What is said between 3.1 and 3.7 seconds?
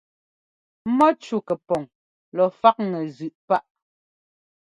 zʉꞌ páꞌ.